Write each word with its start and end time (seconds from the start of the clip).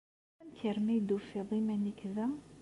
Amek 0.41 0.59
armi 0.69 0.91
ay 0.93 1.01
d-tufiḍ 1.01 1.49
iman-nnek 1.59 1.99
da? 2.15 2.27